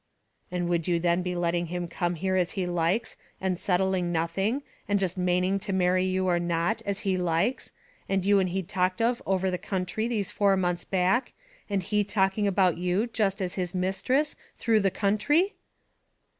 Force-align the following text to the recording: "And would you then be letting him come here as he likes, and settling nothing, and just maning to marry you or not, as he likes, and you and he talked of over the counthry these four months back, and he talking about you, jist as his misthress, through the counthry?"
"And 0.49 0.67
would 0.67 0.87
you 0.87 0.99
then 0.99 1.21
be 1.21 1.35
letting 1.35 1.67
him 1.67 1.87
come 1.87 2.15
here 2.15 2.35
as 2.35 2.53
he 2.53 2.65
likes, 2.65 3.15
and 3.39 3.59
settling 3.59 4.11
nothing, 4.11 4.63
and 4.87 4.99
just 4.99 5.15
maning 5.15 5.59
to 5.59 5.73
marry 5.73 6.03
you 6.05 6.25
or 6.27 6.39
not, 6.39 6.81
as 6.87 7.01
he 7.01 7.17
likes, 7.17 7.71
and 8.09 8.25
you 8.25 8.39
and 8.39 8.49
he 8.49 8.63
talked 8.63 8.99
of 8.99 9.21
over 9.27 9.51
the 9.51 9.59
counthry 9.59 10.07
these 10.07 10.31
four 10.31 10.57
months 10.57 10.85
back, 10.85 11.33
and 11.69 11.83
he 11.83 12.03
talking 12.03 12.47
about 12.47 12.79
you, 12.79 13.05
jist 13.05 13.43
as 13.43 13.53
his 13.53 13.75
misthress, 13.75 14.35
through 14.57 14.79
the 14.79 14.89
counthry?" 14.89 15.53